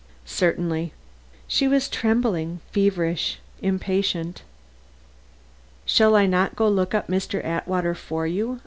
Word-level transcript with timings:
"Certainly." 0.25 0.93
She 1.47 1.67
was 1.67 1.87
trembling, 1.87 2.59
feverish, 2.71 3.37
impatient. 3.61 4.41
"Shall 5.85 6.15
I 6.15 6.25
not 6.25 6.59
look 6.59 6.95
up 6.95 7.05
Mr. 7.07 7.45
Atwater 7.45 7.93
for 7.93 8.25
you?" 8.25 8.57